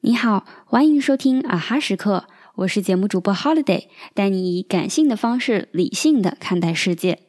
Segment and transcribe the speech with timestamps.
[0.00, 7.20] 你好，欢迎收听啊哈时刻，我是节目主播 Holiday，带你以感性的方式理性的看待世界。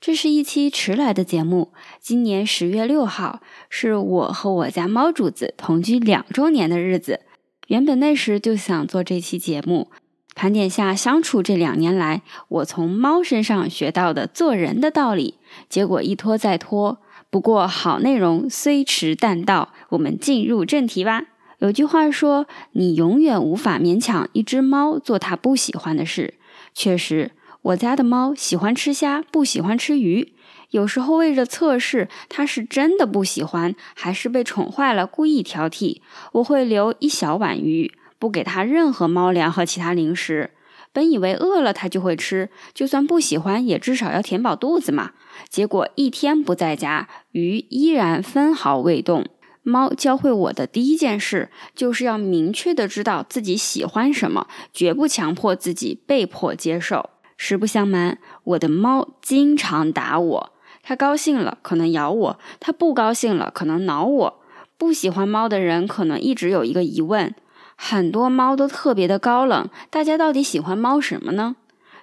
[0.00, 7.22] 这是一期迟来的节目，今年十月六号是我和我家猫主子同居两周年的日子。
[7.66, 9.90] 原本那时就想做这期节目，
[10.36, 15.38] 盘点下相处这两年来我从猫身上学到的做人的道理，
[15.68, 17.00] 结果一拖再拖。
[17.30, 21.24] 不过好内容虽迟但到，我们进入正题吧。
[21.58, 26.34] 有句话说，你永远无法勉强一只猫做它不喜欢的事。
[26.72, 30.32] 确实，我家的猫喜欢吃虾，不喜欢吃鱼。
[30.70, 36.00] 有时候为了测试它是真的不喜欢，还是被宠坏了故意挑剔，
[36.32, 40.52] 我会留一小碗鱼，不给它任何猫粮和其他零食。
[40.92, 45.12] 本以为饿了它就会吃，就算不喜欢也至少要填饱肚子嘛。
[45.48, 49.26] 结果一天不在家，鱼依然分毫未动。
[49.62, 57.10] 猫教会我的第一件事，就是要明确的知道自己喜欢什么，绝不强迫自己被迫接受。
[57.36, 60.52] 实不相瞒，我的猫经常打我。
[60.82, 64.40] 它高兴了可能咬我，它不高兴了可能挠我。
[64.78, 67.34] 不喜欢猫的人可能一直有一个疑问：
[67.80, 71.54] 很多猫都特别的高冷，大家到底喜欢猫什么呢？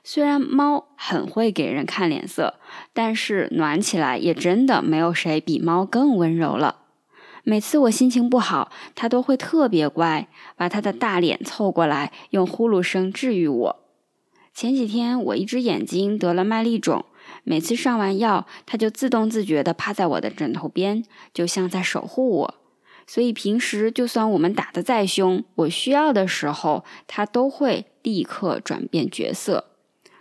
[0.06, 2.56] 虽然猫很会给人看脸色，
[2.94, 6.78] 但是暖起来也真的没有谁比猫更温柔了。
[7.44, 13.76] 每次我心情不好，它都会特别乖，把它的大脸凑过来，用呼噜声治愈我。
[14.54, 17.04] 前几天我一只眼睛得了麦粒肿。
[17.44, 21.04] 每次上完药，它就自动自觉地趴在我的枕头边，
[21.34, 22.56] 就像在守护我。
[23.08, 29.66] 所以平时就算我们打得再凶，我需要的时候，它都会立刻转变角色。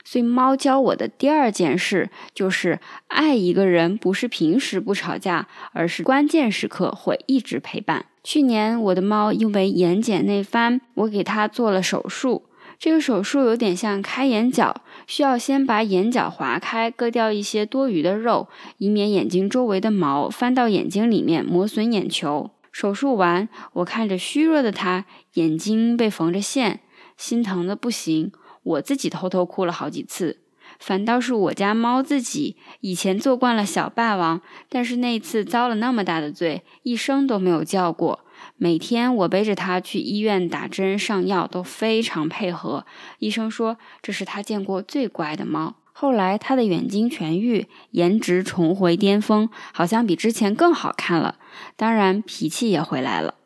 [0.07, 8.05] 所以猫教我的第二件事就是，爱一个人不是平时不吵架，而是关键时刻会一直陪伴。
[8.23, 12.45] 去年我的猫因为眼睑内翻，我给它做了手术。
[12.79, 22.51] 这个手术有点像开眼角，需要先把眼角划开，割掉一些多余的肉，以免眼睛周围的毛翻到眼睛里面磨损眼球。
[22.75, 25.05] 手术完，我看着虚弱的他，
[25.35, 26.81] 眼睛被缝着线，
[27.17, 28.33] 心疼的不行，
[28.65, 30.41] 我自己偷偷哭了好几次。
[30.81, 38.25] 反倒是我家猫自己，以前做惯了小霸王，但是那次遭了那么大的罪，一声都没有叫过。
[38.57, 42.85] 每天我背着它去医院打针上药都非常配合，
[43.21, 45.77] 医生说这是他见过最乖的猫。
[45.97, 51.37] 后来他的眼睛痊愈，颜值重回巅峰，好像比之前更好看了。
[51.77, 53.37] 当然脾气也回来了。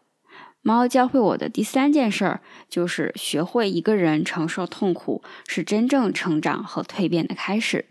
[0.63, 7.85] 猫教会我的第三件事儿就是学会一个人承受痛苦是真正成长和蜕变的开始。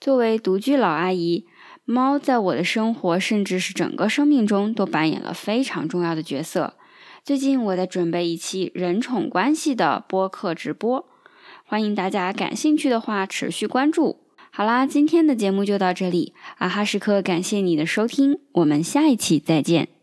[0.00, 1.46] 作为独居老阿姨。
[1.86, 6.74] 猫在我的生活，甚至是整个生命中，都扮演了非常重要的角色。
[7.24, 11.08] 最近我在准备一期人宠关系的播客直播，
[11.70, 14.18] 欢迎大家感兴趣的话持续关注。
[14.50, 19.99] 好啦，今天的节目就到这里，啊哈时刻感谢你的收听，我们下一期再见。